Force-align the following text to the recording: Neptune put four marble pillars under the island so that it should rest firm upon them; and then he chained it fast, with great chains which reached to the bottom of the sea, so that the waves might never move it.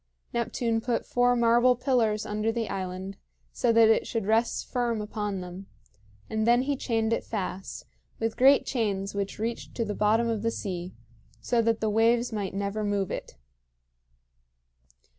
Neptune 0.33 0.81
put 0.81 1.05
four 1.05 1.35
marble 1.35 1.75
pillars 1.75 2.25
under 2.25 2.51
the 2.51 2.69
island 2.69 3.17
so 3.53 3.71
that 3.71 3.87
it 3.87 4.07
should 4.07 4.25
rest 4.25 4.65
firm 4.65 4.99
upon 4.99 5.41
them; 5.41 5.67
and 6.27 6.47
then 6.47 6.63
he 6.63 6.75
chained 6.75 7.13
it 7.13 7.23
fast, 7.23 7.85
with 8.19 8.35
great 8.35 8.65
chains 8.65 9.13
which 9.13 9.37
reached 9.37 9.75
to 9.75 9.85
the 9.85 9.93
bottom 9.93 10.27
of 10.27 10.41
the 10.41 10.49
sea, 10.49 10.95
so 11.39 11.61
that 11.61 11.81
the 11.81 11.89
waves 11.91 12.33
might 12.33 12.55
never 12.55 12.83
move 12.83 13.11
it. 13.11 13.35